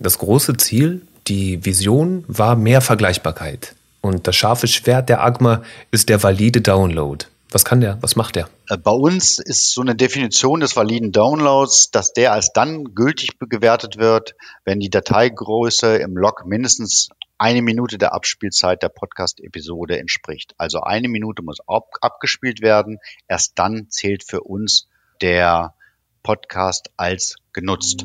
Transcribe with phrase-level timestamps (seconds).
[0.00, 3.74] Das große Ziel, die Vision war mehr Vergleichbarkeit.
[4.00, 7.26] Und das scharfe Schwert der Agma ist der valide Download.
[7.50, 7.98] Was kann der?
[8.00, 8.48] Was macht der?
[8.68, 13.38] Äh, bei uns ist so eine Definition des validen Downloads, dass der als dann gültig
[13.40, 17.08] gewertet wird, wenn die Dateigröße im Log mindestens
[17.38, 20.54] eine Minute der Abspielzeit der Podcast-Episode entspricht.
[20.58, 22.98] Also eine Minute muss ab abgespielt werden.
[23.26, 24.86] Erst dann zählt für uns
[25.22, 25.74] der
[26.22, 28.04] Podcast als genutzt.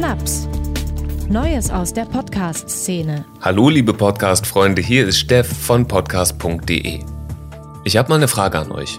[0.00, 0.48] Naps.
[1.28, 3.24] Neues aus der Podcast-Szene.
[3.40, 6.98] Hallo liebe Podcast-Freunde, hier ist Steff von podcast.de.
[7.84, 8.98] Ich habe mal eine Frage an euch.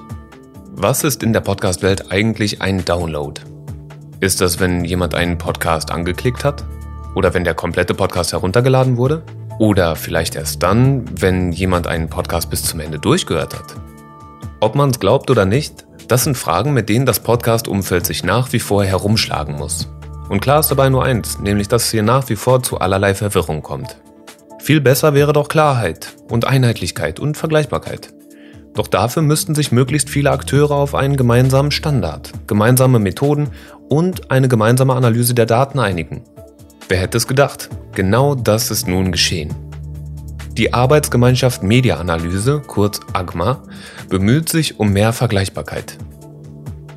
[0.71, 3.41] Was ist in der Podcast-Welt eigentlich ein Download?
[4.21, 6.63] Ist das, wenn jemand einen Podcast angeklickt hat?
[7.13, 9.23] Oder wenn der komplette Podcast heruntergeladen wurde?
[9.59, 13.75] Oder vielleicht erst dann, wenn jemand einen Podcast bis zum Ende durchgehört hat?
[14.61, 18.53] Ob man es glaubt oder nicht, das sind Fragen, mit denen das Podcast-Umfeld sich nach
[18.53, 19.89] wie vor herumschlagen muss.
[20.29, 23.13] Und klar ist dabei nur eins, nämlich dass es hier nach wie vor zu allerlei
[23.13, 23.97] Verwirrung kommt.
[24.59, 28.13] Viel besser wäre doch Klarheit und Einheitlichkeit und Vergleichbarkeit.
[28.73, 33.49] Doch dafür müssten sich möglichst viele Akteure auf einen gemeinsamen Standard, gemeinsame Methoden
[33.89, 36.23] und eine gemeinsame Analyse der Daten einigen.
[36.89, 37.69] Wer hätte es gedacht?
[37.93, 39.53] Genau das ist nun geschehen.
[40.57, 43.61] Die Arbeitsgemeinschaft Mediaanalyse, kurz AGMA,
[44.09, 45.97] bemüht sich um mehr Vergleichbarkeit.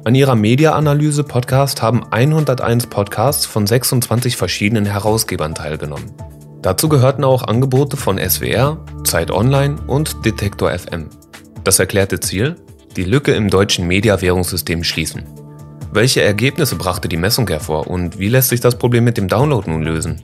[0.09, 6.15] An ihrer Media-Analyse-Podcast haben 101 Podcasts von 26 verschiedenen Herausgebern teilgenommen.
[6.63, 11.11] Dazu gehörten auch Angebote von SWR, Zeit Online und Detektor FM.
[11.63, 12.57] Das erklärte Ziel?
[12.97, 15.25] Die Lücke im deutschen Mediawährungssystem schließen.
[15.93, 19.71] Welche Ergebnisse brachte die Messung hervor und wie lässt sich das Problem mit dem Download
[19.71, 20.23] nun lösen?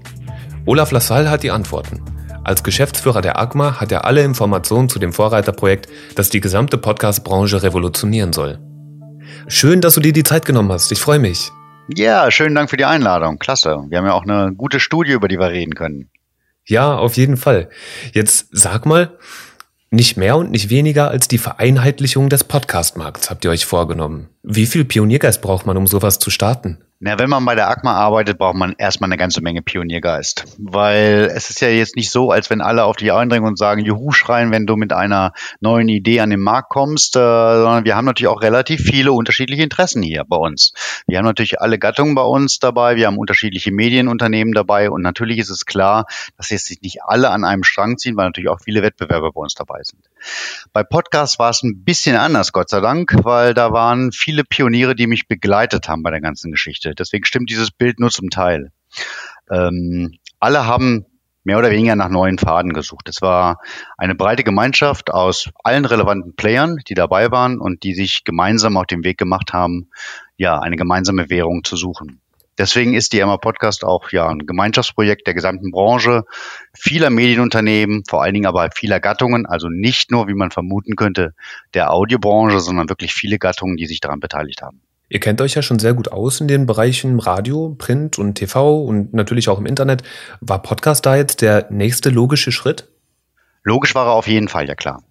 [0.65, 2.01] Olaf Lassalle hat die Antworten.
[2.43, 7.63] Als Geschäftsführer der AGMA hat er alle Informationen zu dem Vorreiterprojekt, das die gesamte Podcast-Branche
[7.63, 8.59] revolutionieren soll.
[9.49, 10.93] Schön, dass du dir die Zeit genommen hast.
[10.93, 11.51] Ich freue mich.
[11.89, 13.39] Ja, schönen Dank für die Einladung.
[13.39, 13.85] Klasse.
[13.89, 16.11] Wir haben ja auch eine gute Studie, über die wir reden können.
[16.67, 17.69] Ja, auf jeden Fall.
[18.13, 19.19] Jetzt sag mal,
[19.91, 24.29] nicht mehr und nicht weniger als die Vereinheitlichung des Podcast-Markts habt ihr euch vorgenommen.
[24.43, 26.79] Wie viel Pioniergeist braucht man, um sowas zu starten?
[27.07, 30.47] Na, wenn man bei der ACMA arbeitet, braucht man erstmal eine ganze Menge Pioniergeist.
[30.57, 33.85] Weil es ist ja jetzt nicht so, als wenn alle auf dich eindringen und sagen,
[33.85, 37.95] Juhu schreien, wenn du mit einer neuen Idee an den Markt kommst, äh, sondern wir
[37.95, 40.73] haben natürlich auch relativ viele unterschiedliche Interessen hier bei uns.
[41.07, 45.37] Wir haben natürlich alle Gattungen bei uns dabei, wir haben unterschiedliche Medienunternehmen dabei und natürlich
[45.37, 46.07] ist es klar,
[46.39, 49.53] dass jetzt nicht alle an einem Strang ziehen, weil natürlich auch viele Wettbewerber bei uns
[49.53, 50.01] dabei sind.
[50.73, 54.95] Bei Podcasts war es ein bisschen anders, Gott sei Dank, weil da waren viele Pioniere,
[54.95, 56.94] die mich begleitet haben bei der ganzen Geschichte.
[56.99, 58.73] Deswegen stimmt dieses Bild nur zum Teil.
[59.51, 61.07] Ähm, alle haben
[61.45, 63.09] mehr oder weniger nach neuen Faden gesucht.
[63.09, 63.59] Es war
[63.99, 68.87] eine breite Gemeinschaft aus allen relevanten Playern, die dabei waren und die sich gemeinsam auf
[68.87, 69.91] den Weg gemacht haben,
[70.37, 72.21] ja, eine gemeinsame Währung zu suchen.
[72.57, 76.23] Deswegen ist die Emma Podcast auch ja ein Gemeinschaftsprojekt der gesamten Branche,
[76.73, 81.35] vieler Medienunternehmen, vor allen Dingen aber vieler Gattungen, also nicht nur, wie man vermuten könnte,
[81.75, 84.83] der Audiobranche, sondern wirklich viele Gattungen, die sich daran beteiligt haben.
[85.09, 88.83] Ihr kennt euch ja schon sehr gut aus in den Bereichen Radio, Print und TV
[88.83, 90.03] und natürlich auch im Internet.
[90.41, 92.89] War Podcast da jetzt der nächste logische Schritt?
[93.63, 95.03] Logisch war er auf jeden Fall, ja klar.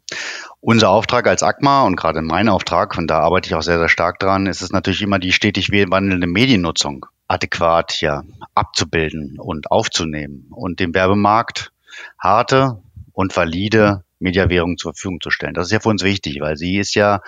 [0.61, 3.89] Unser Auftrag als ACMA und gerade mein Auftrag, und da arbeite ich auch sehr, sehr
[3.89, 8.23] stark dran, ist es natürlich immer die stetig wandelnde Mediennutzung adäquat ja
[8.53, 11.71] abzubilden und aufzunehmen und dem Werbemarkt
[12.19, 12.81] harte
[13.11, 15.53] und valide Mediawährung zur Verfügung zu stellen.
[15.53, 17.21] Das ist ja für uns wichtig, weil sie ist ja,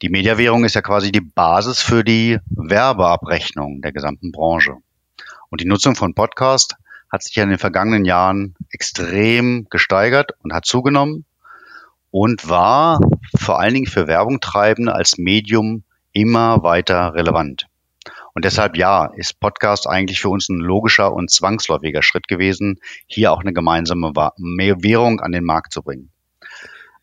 [0.00, 4.76] die Mediawährung ist ja quasi die Basis für die Werbeabrechnung der gesamten Branche.
[5.50, 6.76] Und die Nutzung von Podcast
[7.10, 11.24] hat sich ja in den vergangenen Jahren extrem gesteigert und hat zugenommen
[12.10, 13.00] und war
[13.38, 17.66] vor allen Dingen für Werbung treibende als Medium immer weiter relevant.
[18.34, 23.32] Und deshalb ja, ist Podcast eigentlich für uns ein logischer und zwangsläufiger Schritt gewesen, hier
[23.32, 26.10] auch eine gemeinsame Währung an den Markt zu bringen.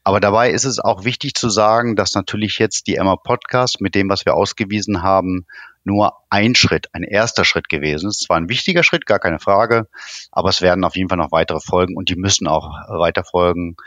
[0.05, 3.95] Aber dabei ist es auch wichtig zu sagen, dass natürlich jetzt die Emma Podcast mit
[3.95, 5.45] dem, was wir ausgewiesen haben,
[5.85, 8.21] nur ein Schritt, ein erster Schritt gewesen ist.
[8.21, 9.87] Zwar ein wichtiger Schritt, gar keine Frage,
[10.31, 13.77] aber es werden auf jeden Fall noch weitere folgen und die müssen auch weiter folgen.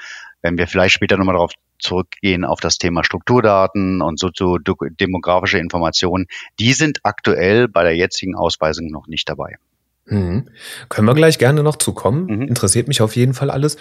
[0.40, 6.26] Wenn wir vielleicht später nochmal darauf zurückgehen, auf das Thema Strukturdaten und soziodemografische Informationen,
[6.58, 9.56] die sind aktuell bei der jetzigen Ausweisung noch nicht dabei.
[10.06, 10.48] Mhm.
[10.88, 12.26] Können wir gleich gerne noch zukommen.
[12.26, 12.42] Mhm.
[12.42, 13.76] Interessiert mich auf jeden Fall alles.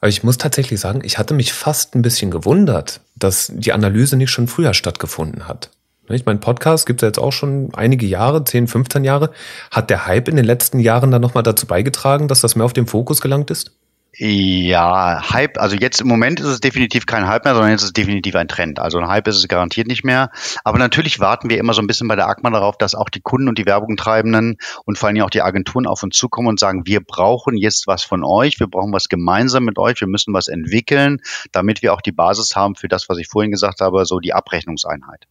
[0.00, 4.16] Aber ich muss tatsächlich sagen, ich hatte mich fast ein bisschen gewundert, dass die Analyse
[4.16, 5.70] nicht schon früher stattgefunden hat.
[6.08, 9.30] Ich meine, Podcast gibt es jetzt auch schon einige Jahre, 10, 15 Jahre.
[9.70, 12.72] Hat der Hype in den letzten Jahren dann nochmal dazu beigetragen, dass das mehr auf
[12.72, 13.75] den Fokus gelangt ist?
[14.18, 17.88] Ja, Hype, also jetzt im Moment ist es definitiv kein Hype mehr, sondern jetzt ist
[17.88, 18.78] es definitiv ein Trend.
[18.78, 20.30] Also ein Hype ist es garantiert nicht mehr.
[20.64, 23.20] Aber natürlich warten wir immer so ein bisschen bei der AGMA darauf, dass auch die
[23.20, 26.86] Kunden und die Werbungtreibenden und vor allem auch die Agenturen auf uns zukommen und sagen,
[26.86, 30.48] wir brauchen jetzt was von euch, wir brauchen was gemeinsam mit euch, wir müssen was
[30.48, 31.20] entwickeln,
[31.52, 34.32] damit wir auch die Basis haben für das, was ich vorhin gesagt habe, so die
[34.32, 35.26] Abrechnungseinheit.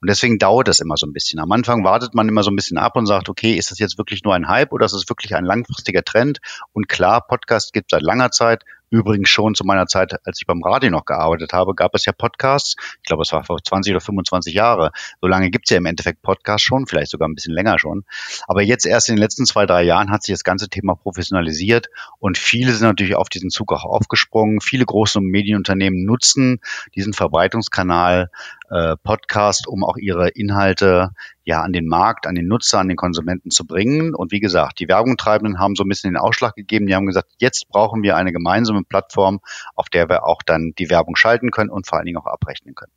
[0.00, 1.40] Und deswegen dauert das immer so ein bisschen.
[1.40, 3.98] Am Anfang wartet man immer so ein bisschen ab und sagt, okay, ist das jetzt
[3.98, 6.38] wirklich nur ein Hype oder ist es wirklich ein langfristiger Trend?
[6.72, 8.64] Und klar, Podcast gibt seit langer Zeit.
[8.90, 12.12] Übrigens schon zu meiner Zeit, als ich beim Radio noch gearbeitet habe, gab es ja
[12.12, 12.74] Podcasts.
[12.96, 14.90] Ich glaube, es war vor 20 oder 25 Jahre.
[15.20, 18.04] So lange gibt es ja im Endeffekt Podcasts schon, vielleicht sogar ein bisschen länger schon.
[18.48, 21.88] Aber jetzt erst in den letzten zwei, drei Jahren hat sich das ganze Thema professionalisiert
[22.18, 24.60] und viele sind natürlich auf diesen Zug auch aufgesprungen.
[24.60, 26.60] Viele große Medienunternehmen nutzen
[26.96, 28.30] diesen Verbreitungskanal
[28.70, 31.10] äh, Podcast, um auch ihre Inhalte
[31.44, 34.14] ja an den Markt, an den Nutzer, an den Konsumenten zu bringen.
[34.14, 36.86] Und wie gesagt, die Werbungtreibenden haben so ein bisschen den Ausschlag gegeben.
[36.86, 39.40] Die haben gesagt, jetzt brauchen wir eine gemeinsame Plattform,
[39.74, 42.74] auf der wir auch dann die Werbung schalten können und vor allen Dingen auch abrechnen
[42.74, 42.92] können.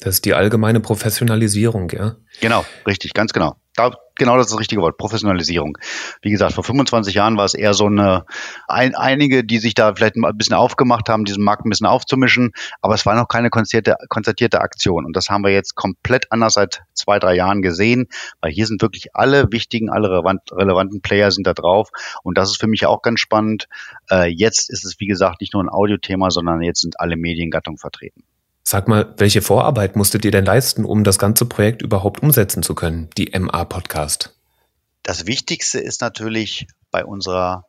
[0.00, 2.14] Das ist die allgemeine Professionalisierung, ja?
[2.40, 5.78] Genau, richtig, ganz genau da, genau das ist das richtige Wort, Professionalisierung.
[6.22, 8.24] Wie gesagt, vor 25 Jahren war es eher so eine,
[8.66, 12.52] ein, einige, die sich da vielleicht ein bisschen aufgemacht haben, diesen Markt ein bisschen aufzumischen,
[12.82, 15.04] aber es war noch keine konzertierte, konzertierte Aktion.
[15.04, 18.08] Und das haben wir jetzt komplett anders seit zwei, drei Jahren gesehen,
[18.40, 21.90] weil hier sind wirklich alle wichtigen, alle relevant, relevanten Player sind da drauf.
[22.22, 23.68] Und das ist für mich auch ganz spannend.
[24.10, 27.78] Äh, jetzt ist es, wie gesagt, nicht nur ein Audiothema, sondern jetzt sind alle Mediengattungen
[27.78, 28.24] vertreten.
[28.70, 32.74] Sag mal, welche Vorarbeit musstet ihr denn leisten, um das ganze Projekt überhaupt umsetzen zu
[32.74, 34.38] können, die MA Podcast?
[35.02, 37.64] Das Wichtigste ist natürlich bei unserer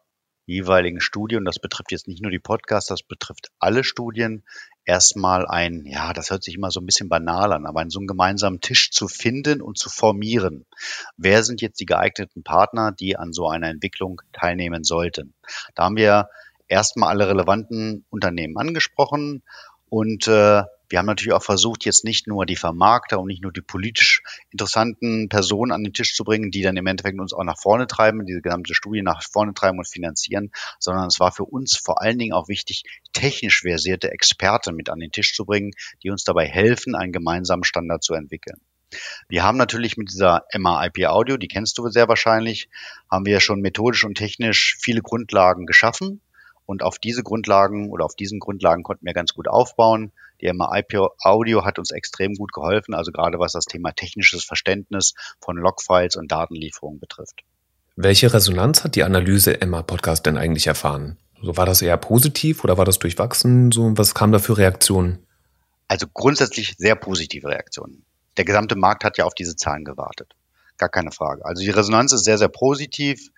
[0.46, 4.44] jeweiligen Studie, und das betrifft jetzt nicht nur die Podcasts, das betrifft alle Studien,
[4.84, 8.00] erstmal ein, ja, das hört sich immer so ein bisschen banal an, aber einen so
[8.00, 10.66] einen gemeinsamen Tisch zu finden und zu formieren.
[11.16, 15.34] Wer sind jetzt die geeigneten Partner, die an so einer Entwicklung teilnehmen sollten?
[15.76, 16.28] Da haben wir
[16.68, 19.44] erstmal alle relevanten Unternehmen angesprochen
[19.88, 23.52] und äh, wir haben natürlich auch versucht, jetzt nicht nur die Vermarkter und nicht nur
[23.52, 24.22] die politisch
[24.52, 27.88] interessanten Personen an den Tisch zu bringen, die dann im Endeffekt uns auch nach vorne
[27.88, 32.02] treiben, diese gesamte Studie nach vorne treiben und finanzieren, sondern es war für uns vor
[32.02, 32.84] allen Dingen auch wichtig,
[33.14, 35.72] technisch versierte Experten mit an den Tisch zu bringen,
[36.04, 38.60] die uns dabei helfen, einen gemeinsamen Standard zu entwickeln.
[39.28, 42.70] Wir haben natürlich mit dieser MA-IP Audio, die kennst du sehr wahrscheinlich,
[43.10, 46.22] haben wir schon methodisch und technisch viele Grundlagen geschaffen.
[46.70, 50.12] Und auf diese Grundlagen oder auf diesen Grundlagen konnten wir ganz gut aufbauen.
[50.40, 55.16] Die MIP Audio hat uns extrem gut geholfen, also gerade was das Thema technisches Verständnis
[55.42, 57.42] von Logfiles und Datenlieferungen betrifft.
[57.96, 61.18] Welche Resonanz hat die Analyse Emma Podcast denn eigentlich erfahren?
[61.42, 63.72] So war das eher positiv oder war das durchwachsen?
[63.72, 65.26] So, was kam da für Reaktionen?
[65.88, 68.06] Also grundsätzlich sehr positive Reaktionen.
[68.38, 70.36] Der gesamte Markt hat ja auf diese Zahlen gewartet.
[70.78, 71.44] Gar keine Frage.
[71.46, 73.32] Also die Resonanz ist sehr, sehr positiv.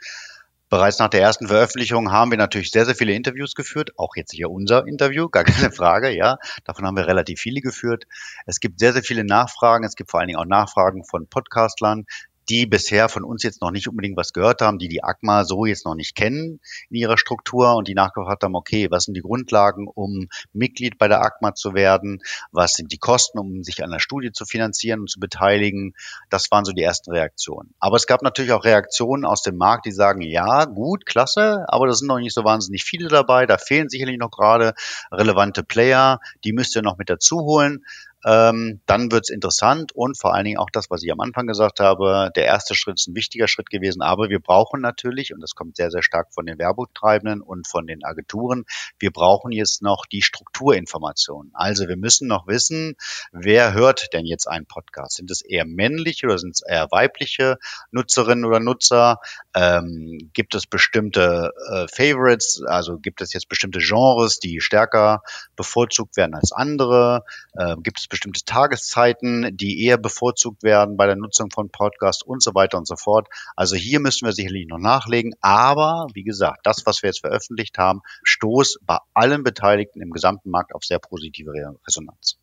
[0.71, 4.31] Bereits nach der ersten Veröffentlichung haben wir natürlich sehr, sehr viele Interviews geführt, auch jetzt
[4.31, 6.37] hier unser Interview, gar keine Frage, ja.
[6.63, 8.05] Davon haben wir relativ viele geführt.
[8.45, 9.83] Es gibt sehr, sehr viele Nachfragen.
[9.83, 12.05] Es gibt vor allen Dingen auch Nachfragen von Podcastlern,
[12.49, 15.65] die bisher von uns jetzt noch nicht unbedingt was gehört haben, die die ACMA so
[15.65, 16.59] jetzt noch nicht kennen
[16.89, 21.07] in ihrer Struktur und die nachgefragt haben, okay, was sind die Grundlagen, um Mitglied bei
[21.07, 22.21] der ACMA zu werden?
[22.51, 25.93] Was sind die Kosten, um sich an der Studie zu finanzieren und zu beteiligen?
[26.29, 27.73] Das waren so die ersten Reaktionen.
[27.79, 31.87] Aber es gab natürlich auch Reaktionen aus dem Markt, die sagen, ja, gut, klasse, aber
[31.87, 33.45] da sind noch nicht so wahnsinnig viele dabei.
[33.45, 34.73] Da fehlen sicherlich noch gerade
[35.11, 36.19] relevante Player.
[36.43, 37.83] Die müsst ihr noch mit dazu holen
[38.25, 41.47] ähm, dann wird es interessant und vor allen Dingen auch das, was ich am Anfang
[41.47, 45.41] gesagt habe, der erste Schritt ist ein wichtiger Schritt gewesen, aber wir brauchen natürlich, und
[45.41, 48.65] das kommt sehr, sehr stark von den Werbetreibenden und von den Agenturen,
[48.99, 51.51] wir brauchen jetzt noch die Strukturinformationen.
[51.53, 52.95] Also wir müssen noch wissen,
[53.31, 55.15] wer hört denn jetzt einen Podcast?
[55.17, 57.57] Sind es eher männliche oder sind es eher weibliche
[57.91, 59.19] Nutzerinnen oder Nutzer?
[59.55, 65.23] Ähm, gibt es bestimmte äh, Favorites, also gibt es jetzt bestimmte Genres, die stärker
[65.55, 67.23] bevorzugt werden als andere?
[67.59, 72.43] Ähm, gibt es bestimmte Tageszeiten, die eher bevorzugt werden bei der Nutzung von Podcasts und
[72.43, 73.27] so weiter und so fort.
[73.55, 75.33] Also hier müssen wir sicherlich noch nachlegen.
[75.41, 80.51] Aber wie gesagt, das, was wir jetzt veröffentlicht haben, stoßt bei allen Beteiligten im gesamten
[80.51, 81.51] Markt auf sehr positive
[81.87, 82.37] Resonanz.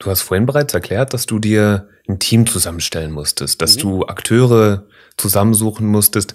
[0.00, 3.80] Du hast vorhin bereits erklärt, dass du dir ein Team zusammenstellen musstest, dass mhm.
[3.80, 6.34] du Akteure zusammensuchen musstest,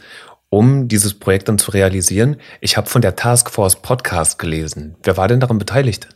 [0.50, 2.38] um dieses Projekt dann zu realisieren.
[2.62, 4.96] Ich habe von der Taskforce Podcast gelesen.
[5.04, 6.08] Wer war denn daran beteiligt?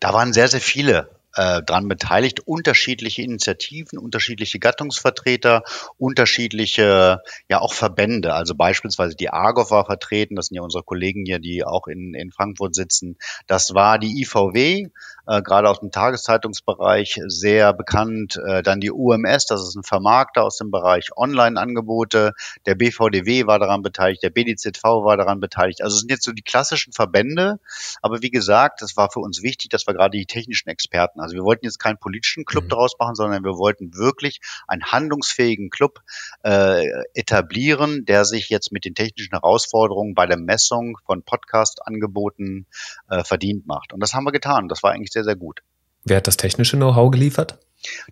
[0.00, 5.62] Da waren sehr, sehr viele äh, dran beteiligt, unterschiedliche Initiativen, unterschiedliche Gattungsvertreter,
[5.96, 7.18] unterschiedliche
[7.48, 8.34] ja auch Verbände.
[8.34, 12.14] Also beispielsweise die ARGOV war vertreten, das sind ja unsere Kollegen hier, die auch in,
[12.14, 13.16] in Frankfurt sitzen.
[13.46, 14.88] Das war die IVW,
[15.30, 18.36] äh, gerade aus dem Tageszeitungsbereich sehr bekannt.
[18.44, 22.32] Äh, dann die UMS, das ist ein Vermarkter aus dem Bereich Online-Angebote.
[22.66, 25.82] Der BVDW war daran beteiligt, der BDZV war daran beteiligt.
[25.82, 27.60] Also es sind jetzt so die klassischen Verbände.
[28.02, 31.36] Aber wie gesagt, es war für uns wichtig, dass wir gerade die technischen Experten, also
[31.36, 32.70] wir wollten jetzt keinen politischen Club mhm.
[32.70, 36.00] daraus machen, sondern wir wollten wirklich einen handlungsfähigen Club
[36.42, 36.84] äh,
[37.14, 42.66] etablieren, der sich jetzt mit den technischen Herausforderungen bei der Messung von Podcast-Angeboten
[43.08, 43.92] äh, verdient macht.
[43.92, 44.66] Und das haben wir getan.
[44.66, 45.62] Das war eigentlich sehr, sehr gut.
[46.04, 47.58] Wer hat das technische Know-how geliefert?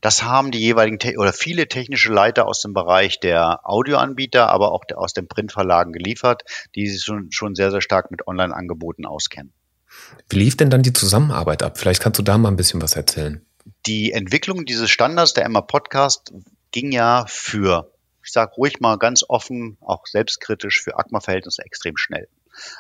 [0.00, 4.84] Das haben die jeweiligen oder viele technische Leiter aus dem Bereich der Audioanbieter, aber auch
[4.94, 6.42] aus den Printverlagen geliefert,
[6.74, 9.52] die sich schon, schon sehr, sehr stark mit Online-Angeboten auskennen.
[10.30, 11.78] Wie lief denn dann die Zusammenarbeit ab?
[11.78, 13.44] Vielleicht kannst du da mal ein bisschen was erzählen.
[13.86, 16.32] Die Entwicklung dieses Standards, der Emma Podcast,
[16.70, 17.92] ging ja für,
[18.24, 22.28] ich sage ruhig mal ganz offen, auch selbstkritisch, für ACMA-Verhältnisse extrem schnell.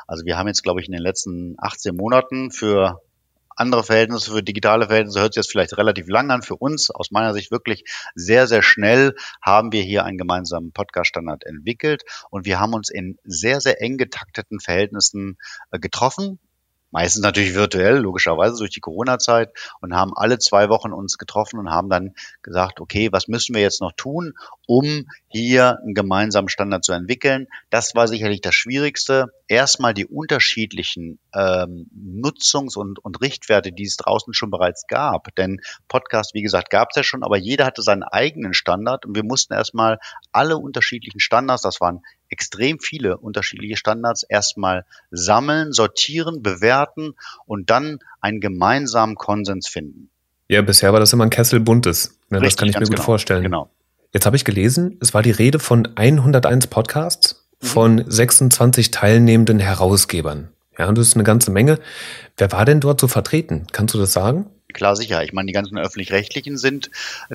[0.06, 3.00] Also wir haben jetzt, glaube ich, in den letzten 18 Monaten für
[3.58, 6.42] andere Verhältnisse, für digitale Verhältnisse hört sich jetzt vielleicht relativ lang an.
[6.42, 7.84] Für uns, aus meiner Sicht wirklich
[8.14, 13.18] sehr, sehr schnell, haben wir hier einen gemeinsamen Podcast-Standard entwickelt und wir haben uns in
[13.24, 15.38] sehr, sehr eng getakteten Verhältnissen
[15.70, 16.38] äh, getroffen
[16.90, 21.70] meistens natürlich virtuell, logischerweise durch die Corona-Zeit und haben alle zwei Wochen uns getroffen und
[21.70, 24.34] haben dann gesagt, okay, was müssen wir jetzt noch tun,
[24.66, 27.46] um hier einen gemeinsamen Standard zu entwickeln?
[27.70, 29.26] Das war sicherlich das Schwierigste.
[29.48, 35.34] Erstmal die unterschiedlichen ähm, Nutzungs- und, und Richtwerte, die es draußen schon bereits gab.
[35.36, 39.14] Denn Podcast, wie gesagt, gab es ja schon, aber jeder hatte seinen eigenen Standard und
[39.14, 39.98] wir mussten erstmal
[40.32, 47.14] alle unterschiedlichen Standards, das waren extrem viele unterschiedliche Standards erstmal sammeln, sortieren, bewerten
[47.46, 50.10] und dann einen gemeinsamen Konsens finden.
[50.48, 52.18] Ja, bisher war das immer ein Kessel buntes.
[52.30, 53.42] Ne, Richtig, das kann ich mir gut genau, vorstellen.
[53.42, 53.70] Genau.
[54.12, 57.66] Jetzt habe ich gelesen, es war die Rede von 101 Podcasts mhm.
[57.66, 60.48] von 26 teilnehmenden Herausgebern.
[60.78, 61.78] Ja, und das ist eine ganze Menge.
[62.36, 63.66] Wer war denn dort so vertreten?
[63.72, 64.46] Kannst du das sagen?
[64.74, 65.24] Klar, sicher.
[65.24, 66.90] Ich meine, die ganzen öffentlich-rechtlichen sind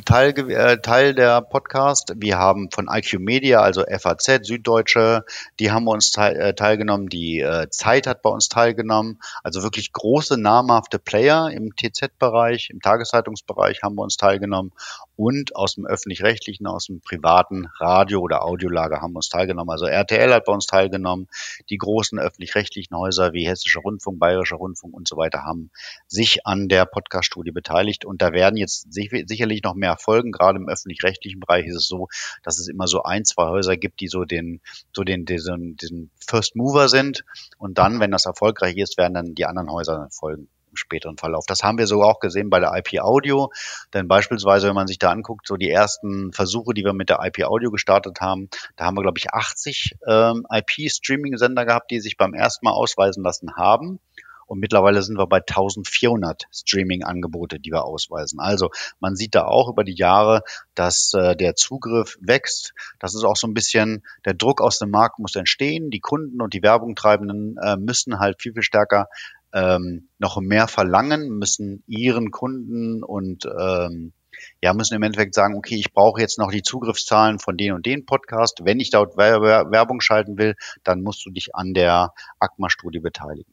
[0.06, 2.13] Teil, äh, Teil der Podcast.
[2.16, 5.25] Wir haben von IQ Media, also FAZ, Süddeutsche,
[5.60, 7.10] die haben uns teil, äh, teilgenommen.
[7.10, 9.20] Die äh, Zeit hat bei uns teilgenommen.
[9.42, 14.72] Also wirklich große, namhafte Player im TZ-Bereich, im Tageszeitungsbereich haben bei uns teilgenommen.
[15.15, 19.70] Und aus dem öffentlich-rechtlichen, aus dem privaten Radio- oder Audiolager haben uns teilgenommen.
[19.70, 21.27] Also RTL hat bei uns teilgenommen.
[21.70, 25.70] Die großen öffentlich-rechtlichen Häuser wie Hessischer Rundfunk, Bayerischer Rundfunk und so weiter haben
[26.08, 30.32] sich an der Podcast Studie beteiligt und da werden jetzt sicherlich noch mehr folgen.
[30.32, 32.08] Gerade im öffentlich-rechtlichen Bereich ist es so,
[32.41, 34.62] dass es immer so ein, zwei Häuser gibt, die so den,
[34.93, 37.24] so den, diesen, diesen First Mover sind
[37.58, 41.46] und dann, wenn das erfolgreich ist, werden dann die anderen Häuser folgen im späteren Verlauf.
[41.48, 43.51] Das haben wir so auch gesehen bei der IP Audio,
[43.94, 47.20] denn beispielsweise, wenn man sich da anguckt, so die ersten Versuche, die wir mit der
[47.24, 52.18] IP Audio gestartet haben, da haben wir, glaube ich, 80 ähm, IP-Streaming-Sender gehabt, die sich
[52.18, 54.00] beim ersten Mal ausweisen lassen haben.
[54.46, 58.39] Und mittlerweile sind wir bei 1400 Streaming-Angebote, die wir ausweisen.
[58.39, 60.44] Also man sieht da auch über die Jahre,
[60.75, 62.74] dass äh, der Zugriff wächst.
[63.00, 65.89] Das ist auch so ein bisschen, der Druck aus dem Markt muss entstehen.
[65.89, 69.08] Die Kunden und die Werbungtreibenden äh, müssen halt viel, viel stärker
[69.53, 74.13] ähm, noch mehr verlangen, müssen ihren Kunden und ähm,
[74.62, 77.86] ja, müssen im Endeffekt sagen, okay, ich brauche jetzt noch die Zugriffszahlen von den und
[77.86, 78.62] den Podcast.
[78.63, 83.51] Wenn ich dort Werbung schalten will, dann musst du dich an der ACMA-Studie beteiligen.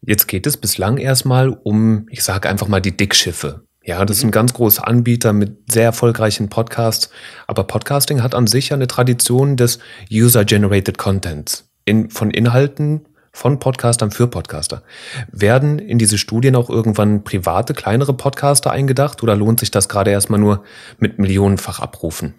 [0.00, 3.66] Jetzt geht es bislang erstmal um, ich sage einfach mal die Dickschiffe.
[3.84, 4.32] Ja, das ist ein mhm.
[4.32, 7.10] ganz großer Anbieter mit sehr erfolgreichen Podcasts.
[7.46, 9.78] Aber Podcasting hat an sich eine Tradition des
[10.10, 14.82] User-Generated Contents in, von Inhalten von Podcastern für Podcaster.
[15.30, 20.10] Werden in diese Studien auch irgendwann private, kleinere Podcaster eingedacht oder lohnt sich das gerade
[20.10, 20.64] erstmal nur
[20.98, 22.34] mit millionenfach Abrufen?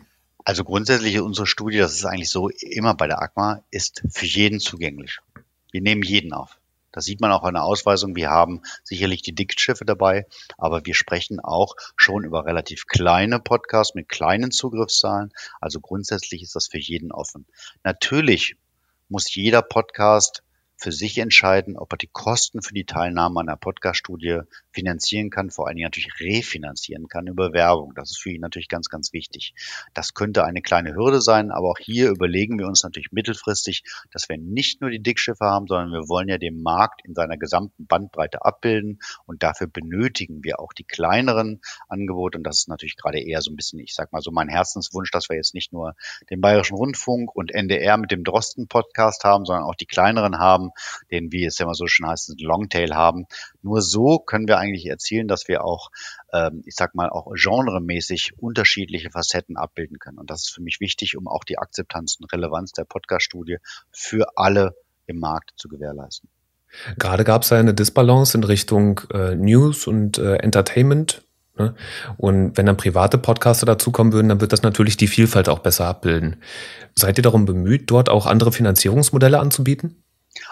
[0.45, 4.59] Also grundsätzlich unsere Studie, das ist eigentlich so immer bei der ACMA, ist für jeden
[4.59, 5.19] zugänglich.
[5.71, 6.59] Wir nehmen jeden auf.
[6.91, 8.15] Das sieht man auch an der Ausweisung.
[8.15, 10.27] Wir haben sicherlich die Diktschiffe dabei,
[10.59, 15.33] aber wir sprechen auch schon über relativ kleine Podcasts mit kleinen Zugriffszahlen.
[15.59, 17.47] Also grundsätzlich ist das für jeden offen.
[17.83, 18.57] Natürlich
[19.09, 20.42] muss jeder Podcast
[20.83, 24.41] für sich entscheiden, ob er die Kosten für die Teilnahme an der Podcast-Studie
[24.73, 27.93] finanzieren kann, vor allen Dingen natürlich refinanzieren kann über Werbung.
[27.95, 29.53] Das ist für ihn natürlich ganz, ganz wichtig.
[29.93, 34.29] Das könnte eine kleine Hürde sein, aber auch hier überlegen wir uns natürlich mittelfristig, dass
[34.29, 37.85] wir nicht nur die Dickschiffe haben, sondern wir wollen ja den Markt in seiner gesamten
[37.87, 43.19] Bandbreite abbilden und dafür benötigen wir auch die kleineren Angebote und das ist natürlich gerade
[43.19, 45.95] eher so ein bisschen, ich sag mal so mein Herzenswunsch, dass wir jetzt nicht nur
[46.29, 50.71] den Bayerischen Rundfunk und NDR mit dem Drosten Podcast haben, sondern auch die kleineren haben,
[51.11, 53.25] den, wie es ja immer so schön heißt, Longtail haben.
[53.61, 55.89] Nur so können wir eigentlich erzielen, dass wir auch
[56.33, 60.17] ähm, ich sag mal, auch genremäßig unterschiedliche Facetten abbilden können.
[60.17, 63.57] Und das ist für mich wichtig, um auch die Akzeptanz und Relevanz der Podcast-Studie
[63.91, 66.29] für alle im Markt zu gewährleisten.
[66.97, 71.23] Gerade gab es ja eine Disbalance in Richtung äh, News und äh, Entertainment.
[71.55, 71.75] Ne?
[72.17, 75.85] Und wenn dann private Podcaster dazukommen würden, dann wird das natürlich die Vielfalt auch besser
[75.85, 76.41] abbilden.
[76.95, 80.03] Seid ihr darum bemüht, dort auch andere Finanzierungsmodelle anzubieten?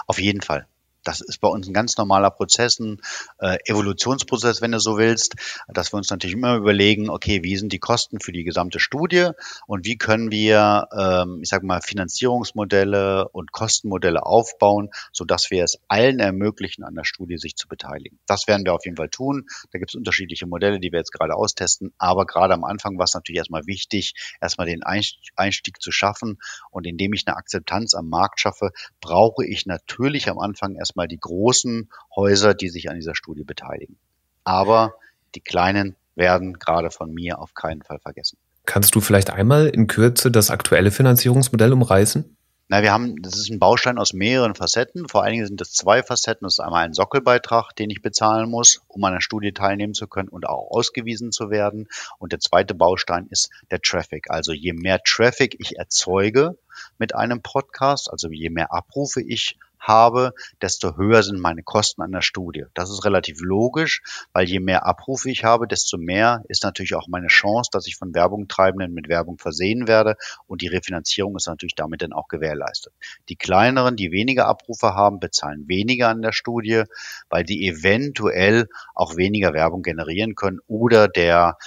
[0.06, 0.68] Auf jeden Fall.
[1.04, 3.02] Das ist bei uns ein ganz normaler Prozess, ein
[3.40, 5.36] äh, Evolutionsprozess, wenn du so willst,
[5.68, 9.30] dass wir uns natürlich immer überlegen, okay, wie sind die Kosten für die gesamte Studie
[9.66, 15.80] und wie können wir, ähm, ich sage mal, Finanzierungsmodelle und Kostenmodelle aufbauen, sodass wir es
[15.88, 18.20] allen ermöglichen, an der Studie sich zu beteiligen.
[18.28, 19.48] Das werden wir auf jeden Fall tun.
[19.72, 23.06] Da gibt es unterschiedliche Modelle, die wir jetzt gerade austesten, aber gerade am Anfang war
[23.06, 26.38] es natürlich erstmal wichtig, erstmal den Einstieg zu schaffen
[26.70, 31.08] und indem ich eine Akzeptanz am Markt schaffe, brauche ich natürlich am Anfang erst erstmal
[31.08, 33.96] die großen Häuser, die sich an dieser Studie beteiligen.
[34.44, 34.94] Aber
[35.36, 38.38] die kleinen werden gerade von mir auf keinen Fall vergessen.
[38.66, 42.36] Kannst du vielleicht einmal in Kürze das aktuelle Finanzierungsmodell umreißen?
[42.68, 45.08] Na, wir haben, das ist ein Baustein aus mehreren Facetten.
[45.08, 46.46] Vor allen Dingen sind es zwei Facetten.
[46.46, 50.08] Das ist einmal ein Sockelbeitrag, den ich bezahlen muss, um an der Studie teilnehmen zu
[50.08, 51.88] können und auch ausgewiesen zu werden.
[52.18, 54.30] Und der zweite Baustein ist der Traffic.
[54.30, 56.58] Also je mehr Traffic ich erzeuge
[56.98, 62.12] mit einem Podcast, also je mehr Abrufe ich habe, desto höher sind meine Kosten an
[62.12, 62.66] der Studie.
[62.74, 67.08] Das ist relativ logisch, weil je mehr Abrufe ich habe, desto mehr ist natürlich auch
[67.08, 70.16] meine Chance, dass ich von Werbungtreibenden mit Werbung versehen werde
[70.48, 72.94] und die Refinanzierung ist natürlich damit dann auch gewährleistet.
[73.30, 76.84] Die kleineren, die weniger Abrufe haben, bezahlen weniger an der Studie,
[77.30, 81.58] weil die eventuell auch weniger Werbung generieren können oder der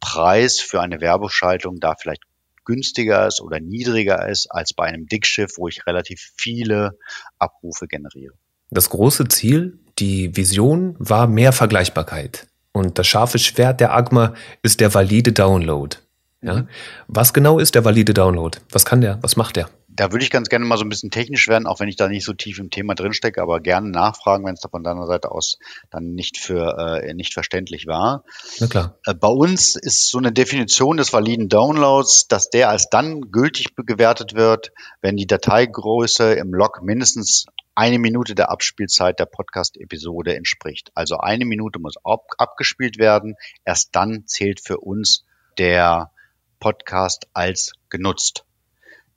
[0.00, 2.22] Preis für eine Werbeschaltung da vielleicht
[2.64, 6.98] günstiger ist oder niedriger ist als bei einem Dickschiff, wo ich relativ viele
[7.38, 8.34] Abrufe generiere.
[8.70, 12.46] Das große Ziel, die Vision war mehr Vergleichbarkeit.
[12.72, 15.96] Und das scharfe Schwert der Agma ist der valide Download.
[16.42, 16.62] Ja?
[16.62, 16.68] Mhm.
[17.06, 18.58] Was genau ist der valide Download?
[18.70, 19.18] Was kann der?
[19.22, 19.68] Was macht der?
[19.94, 22.08] Da würde ich ganz gerne mal so ein bisschen technisch werden, auch wenn ich da
[22.08, 25.30] nicht so tief im Thema drinstecke, aber gerne nachfragen, wenn es da von deiner Seite
[25.30, 25.58] aus
[25.90, 28.24] dann nicht für äh, nicht verständlich war.
[28.58, 28.98] Na klar.
[29.04, 33.76] Äh, bei uns ist so eine Definition des validen Downloads, dass der als dann gültig
[33.76, 34.72] gewertet wird,
[35.02, 40.90] wenn die Dateigröße im Log mindestens eine Minute der Abspielzeit der Podcast-Episode entspricht.
[40.94, 43.34] Also eine Minute muss ab abgespielt werden.
[43.64, 45.24] Erst dann zählt für uns
[45.58, 46.10] der
[46.60, 48.44] Podcast als genutzt.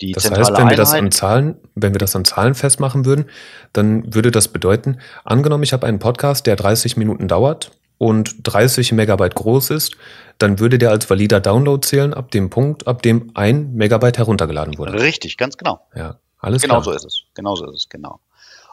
[0.02, 3.26] Die das heißt, wenn wir das an Zahlen, wenn wir das an Zahlen festmachen würden,
[3.72, 8.92] dann würde das bedeuten, angenommen, ich habe einen Podcast, der 30 Minuten dauert und 30
[8.92, 9.96] Megabyte groß ist,
[10.38, 14.78] dann würde der als valider Download zählen ab dem Punkt, ab dem ein Megabyte heruntergeladen
[14.78, 14.94] wurde.
[15.02, 15.80] Richtig, ganz genau.
[15.96, 16.84] Ja, alles genau klar.
[16.84, 17.24] so ist es.
[17.34, 18.20] Genau so ist es, genau.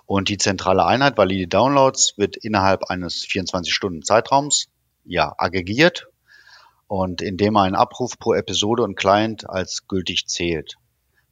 [0.06, 4.66] Und die zentrale Einheit valide Downloads wird innerhalb eines 24 Stunden Zeitraums
[5.04, 6.08] ja aggregiert
[6.88, 10.76] und indem ein Abruf pro Episode und Client als gültig zählt.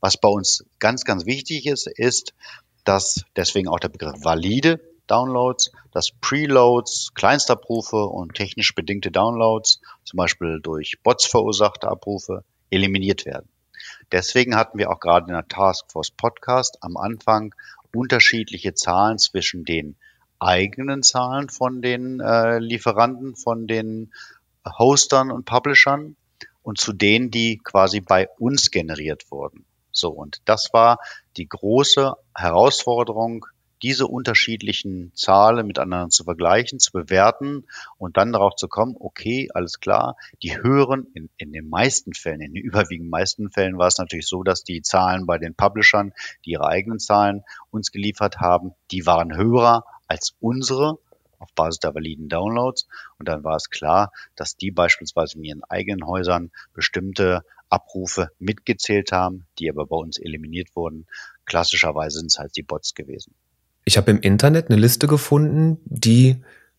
[0.01, 2.35] Was bei uns ganz, ganz wichtig ist, ist,
[2.85, 10.17] dass deswegen auch der Begriff valide Downloads, dass Preloads, Kleinstabrufe und technisch bedingte Downloads, zum
[10.17, 13.49] Beispiel durch Bots verursachte Abrufe, eliminiert werden.
[14.13, 17.55] Deswegen hatten wir auch gerade in der Taskforce Podcast am Anfang
[17.93, 19.97] unterschiedliche Zahlen zwischen den
[20.39, 24.13] eigenen Zahlen von den äh, Lieferanten, von den
[24.79, 26.17] Hostern und Publishern
[26.63, 29.65] und zu denen, die quasi bei uns generiert wurden.
[29.93, 30.99] So, und das war
[31.37, 33.47] die große Herausforderung,
[33.83, 39.81] diese unterschiedlichen Zahlen miteinander zu vergleichen, zu bewerten und dann darauf zu kommen, okay, alles
[39.81, 43.99] klar, die höheren, in, in den meisten Fällen, in den überwiegend meisten Fällen war es
[43.99, 46.13] natürlich so, dass die Zahlen bei den Publishern,
[46.45, 50.99] die ihre eigenen Zahlen uns geliefert haben, die waren höher als unsere
[51.39, 52.87] auf Basis der validen Downloads.
[53.19, 59.13] Und dann war es klar, dass die beispielsweise in ihren eigenen Häusern bestimmte Abrufe mitgezählt
[59.13, 61.07] haben, die aber bei uns eliminiert wurden.
[61.47, 63.35] Klassischerweise sind es halt die Bots gewesen.
[63.85, 66.37] Ich habe im Internet eine Liste gefunden, die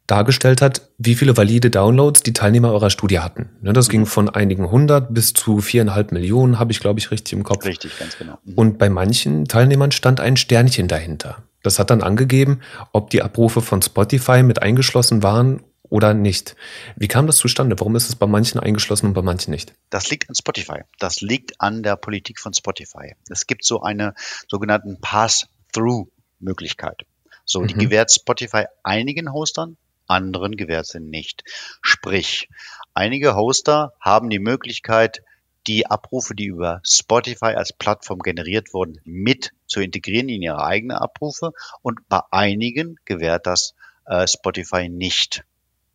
[0.08, 3.50] dargestellt hat, wie viele valide Downloads die Teilnehmer eurer Studie hatten.
[3.62, 7.34] Ne, das ging von einigen hundert bis zu viereinhalb Millionen, habe ich, glaube ich, richtig
[7.34, 7.66] im Kopf.
[7.66, 8.38] Richtig, ganz genau.
[8.44, 8.54] Mhm.
[8.56, 11.44] Und bei manchen Teilnehmern stand ein Sternchen dahinter.
[11.64, 12.60] Das hat dann angegeben,
[12.92, 16.56] ob die Abrufe von Spotify mit eingeschlossen waren oder nicht.
[16.96, 17.78] Wie kam das zustande?
[17.80, 19.74] Warum ist es bei manchen eingeschlossen und bei manchen nicht?
[19.90, 20.84] Das liegt an Spotify.
[21.00, 23.14] Das liegt an der Politik von Spotify.
[23.30, 24.14] Es gibt so eine
[24.48, 27.06] sogenannten Pass-Through-Möglichkeit.
[27.44, 27.68] So, mhm.
[27.68, 29.76] die gewährt Spotify einigen Hostern,
[30.08, 31.44] anderen gewährt sie nicht.
[31.82, 32.48] Sprich,
[32.94, 35.22] einige Hoster haben die Möglichkeit,
[35.68, 40.96] die Abrufe, die über Spotify als Plattform generiert wurden, mit zu integrieren in ihre eigenen
[40.96, 41.52] Abrufe
[41.82, 43.74] und bei einigen gewährt das
[44.06, 45.44] äh, Spotify nicht.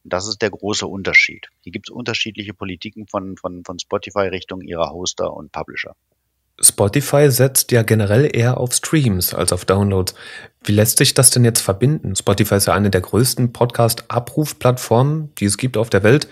[0.08, 1.48] Das ist der große Unterschied.
[1.62, 5.94] Hier gibt es unterschiedliche Politiken von, von, von Spotify Richtung ihrer Hoster und Publisher.
[6.60, 10.14] Spotify setzt ja generell eher auf Streams als auf Downloads.
[10.64, 12.16] Wie lässt sich das denn jetzt verbinden?
[12.16, 16.28] Spotify ist ja eine der größten Podcast-Abrufplattformen, die es gibt auf der Welt.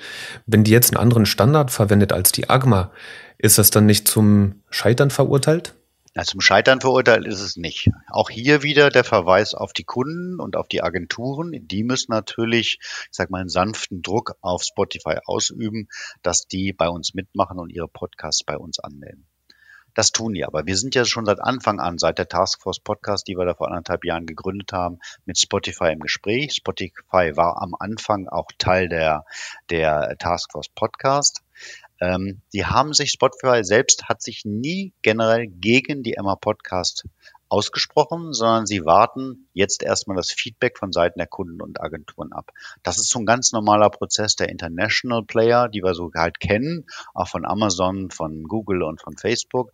[0.47, 2.91] Wenn die jetzt einen anderen Standard verwendet als die Agma,
[3.39, 5.75] ist das dann nicht zum Scheitern verurteilt?
[6.17, 7.91] Na, zum Scheitern verurteilt ist es nicht.
[8.09, 11.51] Auch hier wieder der Verweis auf die Kunden und auf die Agenturen.
[11.67, 15.89] Die müssen natürlich, ich sag mal, einen sanften Druck auf Spotify ausüben,
[16.23, 19.27] dass die bei uns mitmachen und ihre Podcasts bei uns annehmen.
[19.95, 20.67] Das tun die aber.
[20.67, 23.69] Wir sind ja schon seit Anfang an, seit der Taskforce Podcast, die wir da vor
[23.69, 26.53] anderthalb Jahren gegründet haben, mit Spotify im Gespräch.
[26.53, 29.25] Spotify war am Anfang auch Teil der,
[29.71, 31.43] der Taskforce Podcast.
[32.01, 37.05] Ähm, die haben sich, Spotify selbst hat sich nie generell gegen die Emma Podcast
[37.55, 42.51] ausgesprochen, sondern sie warten jetzt erstmal das Feedback von Seiten der Kunden und Agenturen ab.
[42.83, 46.85] Das ist so ein ganz normaler Prozess der International Player, die wir so halt kennen,
[47.15, 49.71] auch von Amazon, von Google und von Facebook,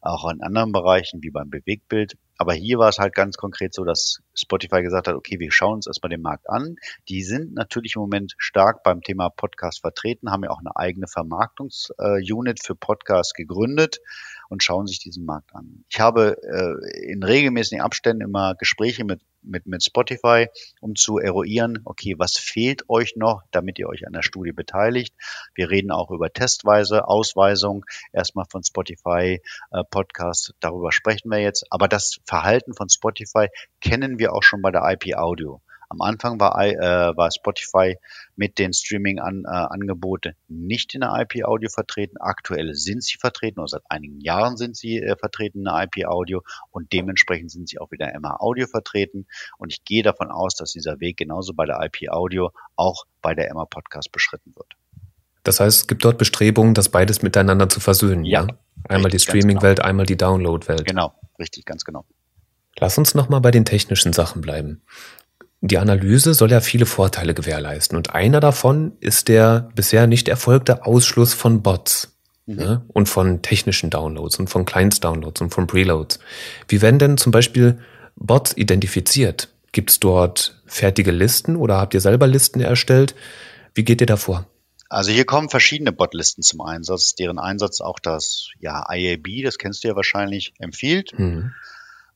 [0.00, 2.16] auch in anderen Bereichen wie beim Bewegtbild.
[2.38, 5.74] Aber hier war es halt ganz konkret so, dass Spotify gesagt hat, okay, wir schauen
[5.74, 6.76] uns erstmal den Markt an.
[7.08, 11.06] Die sind natürlich im Moment stark beim Thema Podcast vertreten, haben ja auch eine eigene
[11.08, 13.98] Vermarktungsunit für Podcast gegründet
[14.48, 15.84] und schauen sich diesen Markt an.
[15.88, 20.48] Ich habe äh, in regelmäßigen Abständen immer Gespräche mit, mit, mit Spotify,
[20.80, 25.14] um zu eruieren, okay, was fehlt euch noch, damit ihr euch an der Studie beteiligt.
[25.54, 31.66] Wir reden auch über Testweise, Ausweisung, erstmal von Spotify äh, Podcast, darüber sprechen wir jetzt.
[31.70, 33.48] Aber das Verhalten von Spotify
[33.80, 35.60] kennen wir auch schon bei der IP Audio.
[35.94, 37.96] Am Anfang war, äh, war Spotify
[38.34, 42.16] mit den Streaming-Angeboten äh, nicht in der IP-Audio vertreten.
[42.18, 46.42] Aktuell sind sie vertreten, oder seit einigen Jahren sind sie äh, vertreten in der IP-Audio
[46.72, 49.26] und dementsprechend sind sie auch wieder MA Audio vertreten.
[49.56, 53.48] Und ich gehe davon aus, dass dieser Weg genauso bei der IP-Audio auch bei der
[53.48, 54.74] Emma Podcast beschritten wird.
[55.44, 58.42] Das heißt, es gibt dort Bestrebungen, das beides miteinander zu versöhnen, ja?
[58.42, 58.48] ja?
[58.88, 59.88] Einmal richtig, die Streaming-Welt, genau.
[59.88, 60.86] einmal die Download-Welt.
[60.86, 62.04] Genau, richtig, ganz genau.
[62.78, 64.82] Lass uns nochmal bei den technischen Sachen bleiben.
[65.66, 70.84] Die Analyse soll ja viele Vorteile gewährleisten und einer davon ist der bisher nicht erfolgte
[70.84, 72.56] Ausschluss von Bots mhm.
[72.56, 72.84] ne?
[72.88, 76.18] und von technischen Downloads und von Clients-Downloads und von Preloads.
[76.68, 77.78] Wie werden denn zum Beispiel
[78.14, 79.48] Bots identifiziert?
[79.72, 83.14] Gibt es dort fertige Listen oder habt ihr selber Listen erstellt?
[83.72, 84.46] Wie geht ihr davor?
[84.90, 89.82] Also hier kommen verschiedene Botlisten zum Einsatz, deren Einsatz auch das ja, IAB, das kennst
[89.82, 91.18] du ja wahrscheinlich, empfiehlt.
[91.18, 91.52] Mhm.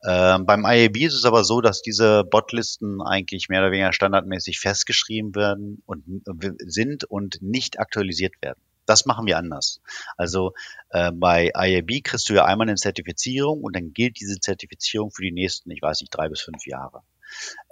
[0.07, 4.61] Ähm, beim IAB ist es aber so, dass diese Botlisten eigentlich mehr oder weniger standardmäßig
[4.61, 8.61] festgeschrieben werden und äh, sind und nicht aktualisiert werden.
[8.87, 9.81] Das machen wir anders.
[10.17, 10.53] Also
[10.91, 15.23] äh, bei IAB kriegst du ja einmal eine Zertifizierung und dann gilt diese Zertifizierung für
[15.23, 17.03] die nächsten, ich weiß nicht, drei bis fünf Jahre.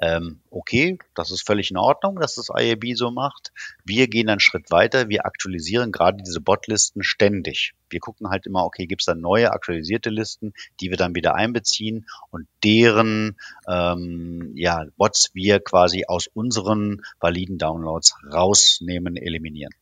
[0.01, 3.53] Ähm, okay, das ist völlig in Ordnung, dass das IAB so macht.
[3.85, 5.09] Wir gehen einen Schritt weiter.
[5.09, 7.73] Wir aktualisieren gerade diese Botlisten ständig.
[7.89, 11.35] Wir gucken halt immer, okay, gibt es da neue aktualisierte Listen, die wir dann wieder
[11.35, 13.37] einbeziehen und deren
[13.69, 19.73] ähm, ja, Bots wir quasi aus unseren validen Downloads rausnehmen, eliminieren.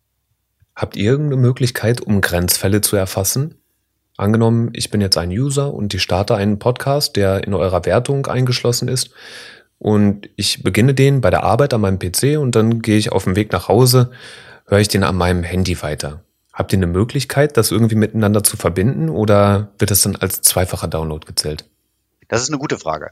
[0.77, 3.61] Habt ihr irgendeine Möglichkeit, um Grenzfälle zu erfassen?
[4.17, 8.27] Angenommen, ich bin jetzt ein User und ich starte einen Podcast, der in eurer Wertung
[8.27, 9.11] eingeschlossen ist
[9.79, 13.25] und ich beginne den bei der Arbeit an meinem PC und dann gehe ich auf
[13.25, 14.11] dem Weg nach Hause,
[14.67, 16.25] höre ich den an meinem Handy weiter.
[16.53, 20.89] Habt ihr eine Möglichkeit, das irgendwie miteinander zu verbinden oder wird das dann als zweifacher
[20.89, 21.65] Download gezählt?
[22.29, 23.11] Das ist eine gute Frage.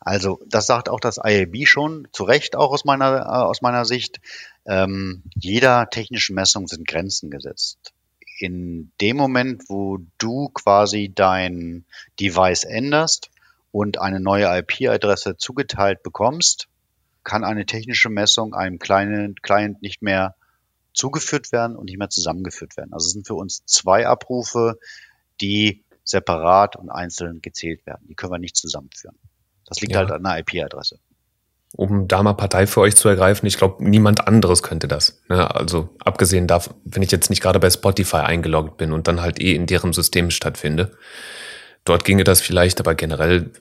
[0.00, 3.84] Also das sagt auch das IAB schon, zu Recht auch aus meiner, äh, aus meiner
[3.84, 4.20] Sicht.
[4.66, 7.92] Ähm, jeder technischen Messung sind Grenzen gesetzt.
[8.38, 11.86] In dem Moment, wo du quasi dein
[12.20, 13.30] Device änderst,
[13.76, 16.68] und eine neue IP-Adresse zugeteilt bekommst,
[17.24, 20.34] kann eine technische Messung einem kleinen Client nicht mehr
[20.94, 22.94] zugeführt werden und nicht mehr zusammengeführt werden.
[22.94, 24.78] Also es sind für uns zwei Abrufe,
[25.42, 28.06] die separat und einzeln gezählt werden.
[28.08, 29.18] Die können wir nicht zusammenführen.
[29.66, 29.98] Das liegt ja.
[29.98, 30.98] halt an einer IP-Adresse.
[31.76, 35.20] Um da mal Partei für euch zu ergreifen, ich glaube, niemand anderes könnte das.
[35.28, 35.54] Ne?
[35.54, 39.38] Also abgesehen davon, wenn ich jetzt nicht gerade bei Spotify eingeloggt bin und dann halt
[39.38, 40.96] eh in deren System stattfinde.
[41.86, 43.52] Dort ginge das vielleicht, aber generell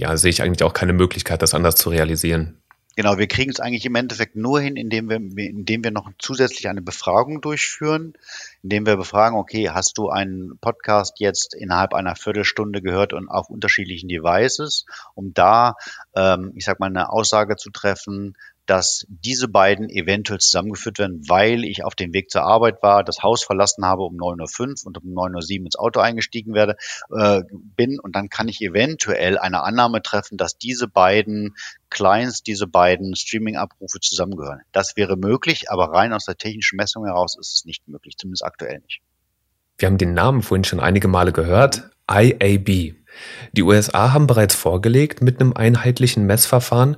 [0.00, 2.56] ja, sehe ich eigentlich auch keine Möglichkeit, das anders zu realisieren.
[2.96, 6.68] Genau, wir kriegen es eigentlich im Endeffekt nur hin, indem wir, indem wir noch zusätzlich
[6.68, 8.14] eine Befragung durchführen,
[8.62, 13.48] indem wir befragen, okay, hast du einen Podcast jetzt innerhalb einer Viertelstunde gehört und auf
[13.48, 15.76] unterschiedlichen Devices, um da,
[16.16, 21.64] ähm, ich sag mal, eine Aussage zu treffen, dass diese beiden eventuell zusammengeführt werden, weil
[21.64, 24.98] ich auf dem Weg zur Arbeit war, das Haus verlassen habe um 9.05 Uhr und
[24.98, 26.76] um 9.07 Uhr ins Auto eingestiegen werde,
[27.14, 31.56] äh, bin und dann kann ich eventuell eine Annahme treffen, dass diese beiden
[31.88, 34.60] Clients, diese beiden Streaming-Abrufe zusammengehören.
[34.72, 38.44] Das wäre möglich, aber rein aus der technischen Messung heraus ist es nicht möglich, zumindest
[38.44, 39.00] aktuell nicht.
[39.78, 42.94] Wir haben den Namen vorhin schon einige Male gehört, IAB.
[43.52, 46.96] Die USA haben bereits vorgelegt mit einem einheitlichen Messverfahren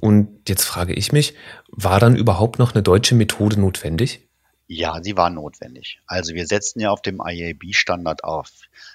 [0.00, 1.34] und jetzt frage ich mich,
[1.70, 4.28] war dann überhaupt noch eine deutsche Methode notwendig?
[4.70, 6.00] Ja, sie war notwendig.
[6.06, 8.50] Also wir setzen ja auf dem IAB-Standard auf.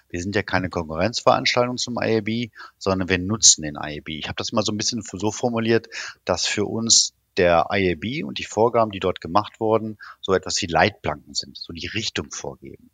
[0.10, 4.10] Wir sind ja keine Konkurrenzveranstaltung zum IAB, sondern wir nutzen den IAB.
[4.10, 5.88] Ich habe das mal so ein bisschen so formuliert,
[6.26, 10.68] dass für uns der IAB und die Vorgaben, die dort gemacht wurden, so etwas wie
[10.68, 12.92] Leitplanken sind, so die Richtung vorgeben.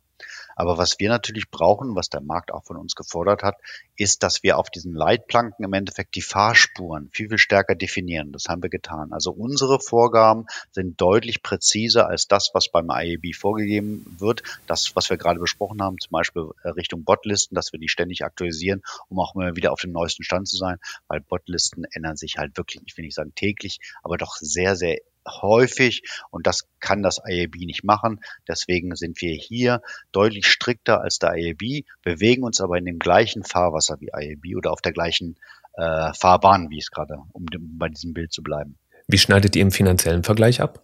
[0.56, 3.56] Aber was wir natürlich brauchen, was der Markt auch von uns gefordert hat,
[3.96, 8.32] ist, dass wir auf diesen Leitplanken im Endeffekt die Fahrspuren viel, viel stärker definieren.
[8.32, 9.12] Das haben wir getan.
[9.12, 14.42] Also unsere Vorgaben sind deutlich präziser als das, was beim IAB vorgegeben wird.
[14.66, 18.24] Das, was wir gerade besprochen haben, zum Beispiel äh, Richtung Botlisten, dass wir die ständig
[18.24, 20.78] aktualisieren, um auch immer wieder auf dem neuesten Stand zu sein,
[21.08, 24.98] weil Botlisten ändern sich halt wirklich, ich will nicht sagen täglich, aber doch sehr, sehr
[25.26, 28.20] häufig und das kann das IAB nicht machen.
[28.48, 33.44] Deswegen sind wir hier deutlich strikter als der IAB, bewegen uns aber in dem gleichen
[33.44, 35.36] Fahrwasser wie IAB oder auf der gleichen
[35.74, 38.76] äh, Fahrbahn, wie es gerade, um, um bei diesem Bild zu bleiben.
[39.08, 40.82] Wie schneidet ihr im finanziellen Vergleich ab?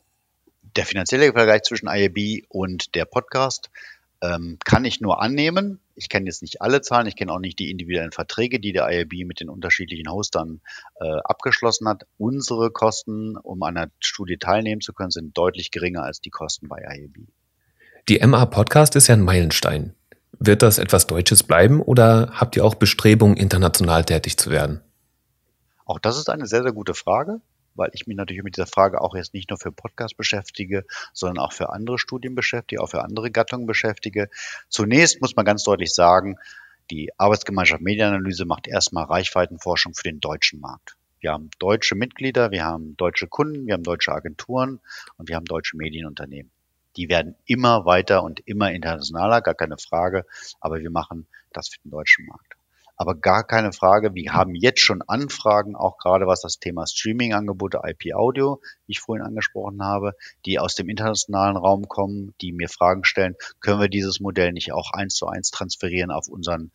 [0.76, 3.70] Der finanzielle Vergleich zwischen IAB und der Podcast
[4.26, 5.80] ähm, kann ich nur annehmen.
[5.94, 8.88] Ich kenne jetzt nicht alle Zahlen, ich kenne auch nicht die individuellen Verträge, die der
[8.90, 10.60] IAB mit den unterschiedlichen Hostern
[11.00, 12.04] äh, abgeschlossen hat.
[12.18, 16.68] Unsere Kosten, um an einer Studie teilnehmen zu können, sind deutlich geringer als die Kosten
[16.68, 17.28] bei IAB.
[18.08, 19.94] Die MA Podcast ist ja ein Meilenstein.
[20.38, 24.80] Wird das etwas Deutsches bleiben oder habt ihr auch Bestrebungen, international tätig zu werden?
[25.86, 27.40] Auch das ist eine sehr, sehr gute Frage
[27.76, 31.44] weil ich mich natürlich mit dieser Frage auch jetzt nicht nur für Podcast beschäftige, sondern
[31.44, 34.28] auch für andere Studien beschäftige, auch für andere Gattungen beschäftige.
[34.68, 36.36] Zunächst muss man ganz deutlich sagen,
[36.90, 40.96] die Arbeitsgemeinschaft Medienanalyse macht erstmal Reichweitenforschung für den deutschen Markt.
[41.20, 44.80] Wir haben deutsche Mitglieder, wir haben deutsche Kunden, wir haben deutsche Agenturen
[45.16, 46.52] und wir haben deutsche Medienunternehmen.
[46.96, 50.24] Die werden immer weiter und immer internationaler, gar keine Frage,
[50.60, 52.54] aber wir machen das für den deutschen Markt.
[52.96, 57.80] Aber gar keine Frage, wir haben jetzt schon Anfragen, auch gerade was das Thema Streaming-Angebote,
[57.84, 60.12] IP-Audio, wie ich vorhin angesprochen habe,
[60.46, 64.72] die aus dem internationalen Raum kommen, die mir Fragen stellen, können wir dieses Modell nicht
[64.72, 66.72] auch eins zu eins transferieren auf unseren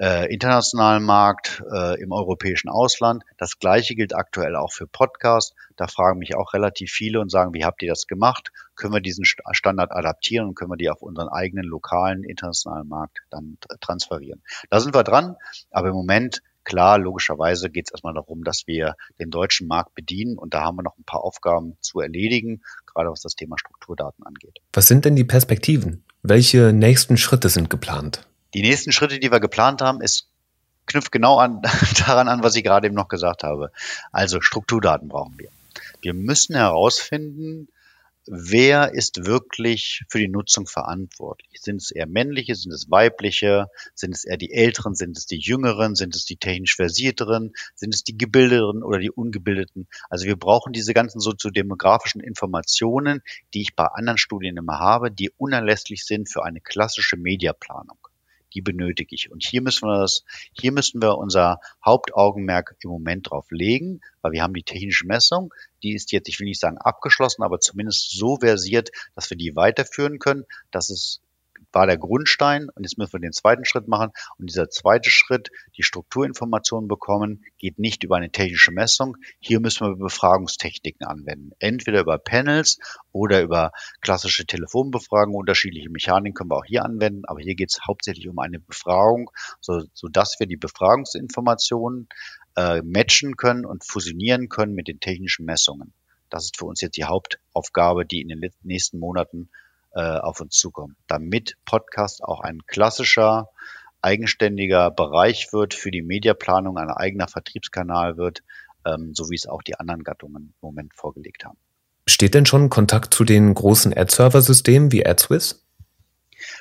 [0.00, 3.22] äh, internationalen Markt, äh, im europäischen Ausland.
[3.36, 5.54] Das gleiche gilt aktuell auch für Podcasts.
[5.76, 8.50] Da fragen mich auch relativ viele und sagen, wie habt ihr das gemacht?
[8.76, 13.18] Können wir diesen Standard adaptieren und können wir die auf unseren eigenen lokalen internationalen Markt
[13.28, 14.42] dann transferieren?
[14.70, 15.36] Da sind wir dran,
[15.70, 20.36] aber im Moment Klar, logischerweise geht es erstmal darum, dass wir den deutschen Markt bedienen
[20.36, 24.24] und da haben wir noch ein paar Aufgaben zu erledigen, gerade was das Thema Strukturdaten
[24.26, 24.58] angeht.
[24.74, 26.04] Was sind denn die Perspektiven?
[26.22, 28.29] Welche nächsten Schritte sind geplant?
[28.54, 30.28] Die nächsten Schritte, die wir geplant haben, ist
[30.86, 31.62] knüpft genau an,
[32.06, 33.70] daran an, was ich gerade eben noch gesagt habe.
[34.12, 35.50] Also Strukturdaten brauchen wir.
[36.00, 37.68] Wir müssen herausfinden,
[38.26, 41.60] wer ist wirklich für die Nutzung verantwortlich?
[41.60, 45.38] Sind es eher männliche, sind es weibliche, sind es eher die Älteren, sind es die
[45.38, 49.86] Jüngeren, sind es die technisch Versierteren, sind es die Gebildeteren oder die Ungebildeten?
[50.08, 53.22] Also wir brauchen diese ganzen soziodemografischen Informationen,
[53.54, 58.09] die ich bei anderen Studien immer habe, die unerlässlich sind für eine klassische Mediaplanung
[58.54, 59.30] die benötige ich.
[59.30, 64.32] Und hier müssen wir das, hier müssen wir unser Hauptaugenmerk im Moment drauf legen, weil
[64.32, 68.16] wir haben die technische Messung, die ist jetzt, ich will nicht sagen abgeschlossen, aber zumindest
[68.16, 71.20] so versiert, dass wir die weiterführen können, dass es
[71.72, 74.10] war der Grundstein und jetzt müssen wir den zweiten Schritt machen.
[74.38, 79.16] Und dieser zweite Schritt, die Strukturinformationen bekommen, geht nicht über eine technische Messung.
[79.38, 81.52] Hier müssen wir Befragungstechniken anwenden.
[81.58, 82.78] Entweder über Panels
[83.12, 85.38] oder über klassische Telefonbefragungen.
[85.38, 89.30] Unterschiedliche Mechaniken können wir auch hier anwenden, aber hier geht es hauptsächlich um eine Befragung,
[89.60, 92.08] so, sodass wir die Befragungsinformationen
[92.56, 95.92] äh, matchen können und fusionieren können mit den technischen Messungen.
[96.30, 99.50] Das ist für uns jetzt die Hauptaufgabe, die in den nächsten Monaten
[99.92, 103.48] äh, auf uns zukommen, damit Podcast auch ein klassischer,
[104.02, 108.42] eigenständiger Bereich wird für die Mediaplanung, ein eigener Vertriebskanal wird,
[108.86, 111.58] ähm, so wie es auch die anderen Gattungen im Moment vorgelegt haben.
[112.08, 115.64] Steht denn schon Kontakt zu den großen Ad-Server-Systemen wie AdSwiss?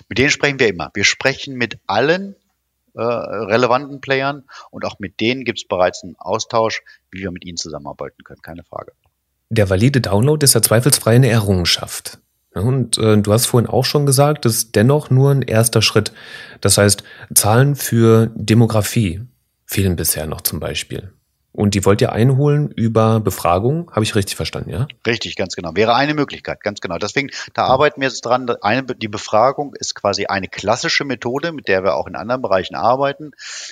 [0.09, 0.91] Mit denen sprechen wir immer.
[0.93, 2.35] Wir sprechen mit allen
[2.93, 7.45] äh, relevanten Playern und auch mit denen gibt es bereits einen Austausch, wie wir mit
[7.45, 8.91] ihnen zusammenarbeiten können, keine Frage.
[9.49, 12.19] Der valide Download ist ja zweifelsfrei eine Errungenschaft.
[12.53, 16.11] Und äh, du hast vorhin auch schon gesagt, das ist dennoch nur ein erster Schritt.
[16.61, 19.21] Das heißt, Zahlen für Demografie
[19.65, 21.13] fehlen bisher noch zum Beispiel.
[21.51, 24.87] Und die wollt ihr einholen über Befragung, habe ich richtig verstanden, ja?
[25.05, 25.75] Richtig, ganz genau.
[25.75, 26.99] Wäre eine Möglichkeit, ganz genau.
[26.99, 28.47] Deswegen, da arbeiten wir jetzt dran.
[28.61, 32.75] Eine, die Befragung ist quasi eine klassische Methode, mit der wir auch in anderen Bereichen
[32.75, 33.31] arbeiten.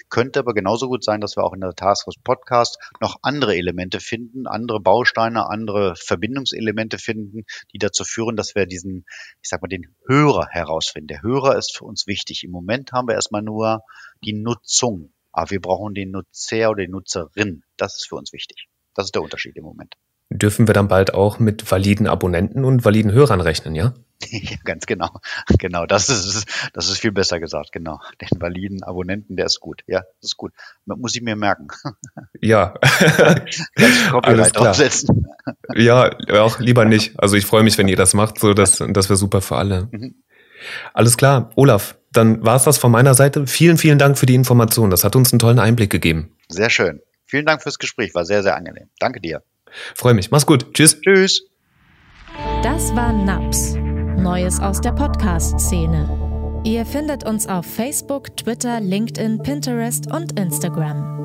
[0.09, 3.99] Könnte aber genauso gut sein, dass wir auch in der Taskforce Podcast noch andere Elemente
[3.99, 9.05] finden, andere Bausteine, andere Verbindungselemente finden, die dazu führen, dass wir diesen,
[9.43, 11.07] ich sag mal, den Hörer herausfinden.
[11.07, 12.43] Der Hörer ist für uns wichtig.
[12.43, 13.81] Im Moment haben wir erstmal nur
[14.23, 17.61] die Nutzung aber wir brauchen den Nutzer oder die Nutzerin.
[17.77, 18.67] Das ist für uns wichtig.
[18.93, 19.93] Das ist der Unterschied im Moment.
[20.29, 23.93] Dürfen wir dann bald auch mit validen Abonnenten und validen Hörern rechnen, ja?
[24.29, 25.09] ja, ganz genau.
[25.57, 27.99] Genau, das ist, das ist viel besser gesagt, genau.
[28.19, 29.83] Den validen Abonnenten, der ist gut.
[29.87, 30.51] Ja, das ist gut.
[30.85, 31.67] Muss ich mir merken.
[32.41, 32.73] Ja.
[34.21, 34.65] Alles klar.
[34.65, 35.27] Draufsetzen.
[35.75, 37.17] Ja, auch lieber nicht.
[37.19, 39.87] Also ich freue mich, wenn ihr das macht, so das, das wäre super für alle.
[39.91, 40.23] Mhm.
[40.93, 43.47] Alles klar, Olaf, dann war es das von meiner Seite.
[43.47, 44.89] Vielen, vielen Dank für die Information.
[44.89, 46.35] Das hat uns einen tollen Einblick gegeben.
[46.49, 47.01] Sehr schön.
[47.27, 48.15] Vielen Dank fürs Gespräch.
[48.15, 48.89] War sehr, sehr angenehm.
[48.99, 49.43] Danke dir.
[49.95, 50.31] Freue mich.
[50.31, 50.73] Mach's gut.
[50.73, 50.99] Tschüss.
[51.01, 51.43] Tschüss.
[52.63, 53.75] Das war NAPS.
[53.75, 56.61] Neues aus der Podcast-Szene.
[56.63, 61.17] Ihr findet uns auf Facebook, Twitter, LinkedIn, Pinterest und Instagram.